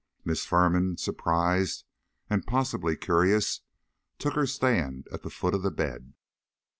[0.25, 1.83] Miss Firman, surprised,
[2.27, 3.61] and possibly curious,
[4.17, 6.15] took her stand at the foot of the bed.